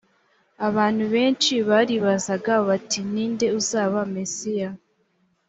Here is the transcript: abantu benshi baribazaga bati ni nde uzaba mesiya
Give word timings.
abantu 0.67 1.03
benshi 1.13 1.53
baribazaga 1.69 2.53
bati 2.67 2.99
ni 3.11 3.25
nde 3.31 3.47
uzaba 3.59 3.99
mesiya 4.13 4.69